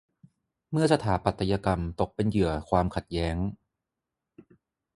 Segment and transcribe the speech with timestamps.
[0.71, 3.35] เมื่อสถาปัตยกรรมตกเป็นเหยื่อความขัดแย้ง